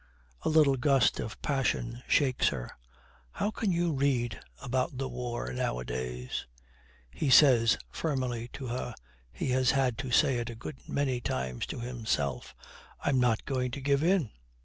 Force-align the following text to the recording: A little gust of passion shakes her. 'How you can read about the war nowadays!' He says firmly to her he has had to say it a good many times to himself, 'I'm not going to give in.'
A 0.41 0.49
little 0.49 0.77
gust 0.77 1.19
of 1.19 1.39
passion 1.43 2.01
shakes 2.07 2.47
her. 2.47 2.71
'How 3.33 3.45
you 3.61 3.91
can 3.91 3.95
read 3.97 4.39
about 4.59 4.97
the 4.97 5.07
war 5.07 5.53
nowadays!' 5.53 6.47
He 7.11 7.29
says 7.29 7.77
firmly 7.91 8.49
to 8.53 8.65
her 8.65 8.95
he 9.31 9.49
has 9.51 9.69
had 9.69 9.99
to 9.99 10.09
say 10.09 10.39
it 10.39 10.49
a 10.49 10.55
good 10.55 10.79
many 10.89 11.21
times 11.21 11.67
to 11.67 11.81
himself, 11.81 12.55
'I'm 13.01 13.19
not 13.19 13.45
going 13.45 13.69
to 13.69 13.79
give 13.79 14.01
in.' 14.03 14.31